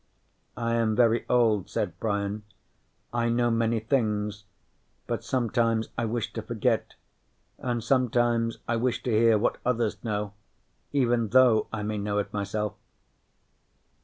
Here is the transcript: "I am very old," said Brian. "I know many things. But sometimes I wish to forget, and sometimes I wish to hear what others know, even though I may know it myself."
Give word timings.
"I 0.57 0.73
am 0.73 0.95
very 0.95 1.25
old," 1.29 1.69
said 1.69 1.93
Brian. 1.99 2.41
"I 3.13 3.29
know 3.29 3.51
many 3.51 3.79
things. 3.79 4.45
But 5.05 5.23
sometimes 5.23 5.89
I 5.95 6.05
wish 6.05 6.33
to 6.33 6.41
forget, 6.41 6.95
and 7.59 7.83
sometimes 7.83 8.57
I 8.67 8.77
wish 8.77 9.03
to 9.03 9.11
hear 9.11 9.37
what 9.37 9.59
others 9.63 10.03
know, 10.03 10.33
even 10.91 11.27
though 11.29 11.67
I 11.71 11.83
may 11.83 11.99
know 11.99 12.17
it 12.17 12.33
myself." 12.33 12.73